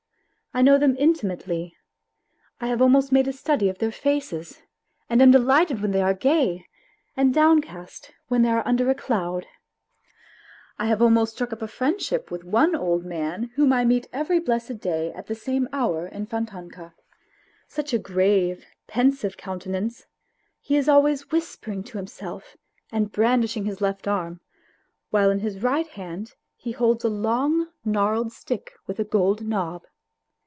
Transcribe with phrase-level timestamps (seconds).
[0.53, 1.77] I know them intimately,
[2.59, 4.61] I have almost made a study of their faces,
[5.09, 6.65] and am delighted when they are gay,
[7.15, 9.47] and downcast when they are under a cloud.
[10.77, 14.39] I have almost struck up a friendship with one old man whom I meet every
[14.41, 16.95] blessed day, at the same hour in Fontanka.
[17.69, 20.05] Such a grave, pensive coun tenance;
[20.59, 22.57] he is alway whispering to himself
[22.91, 24.39] and brandishing his B 2 WHITE NIGHTS left arm,
[25.11, 29.85] while in his right hand he holds a long gnarled stick with a gold knob.